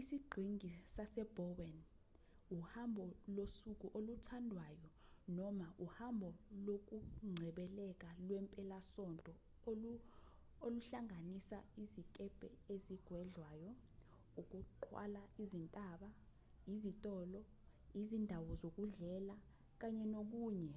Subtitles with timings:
[0.00, 1.74] isiqhingi sase-bowen
[2.58, 3.04] uhambo
[3.36, 4.88] losuku oluthandwayo
[5.36, 6.28] noma uhambo
[6.66, 9.32] lokungcebeleka lwempelasonto
[10.64, 13.70] oluhlanganisa izikebhe ezigwedlwayo
[14.40, 16.08] ukuqwala izintaba
[16.74, 17.40] izitolo
[18.00, 19.36] izindawo zokudlela
[19.80, 20.76] kanye nokunye